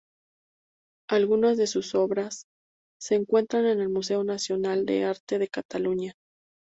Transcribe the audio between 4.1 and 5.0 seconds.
Nacional